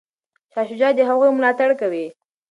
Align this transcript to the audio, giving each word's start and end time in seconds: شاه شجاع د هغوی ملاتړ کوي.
شاه 0.51 0.65
شجاع 0.69 0.91
د 0.95 0.99
هغوی 1.09 1.29
ملاتړ 1.37 1.69
کوي. 1.81 2.05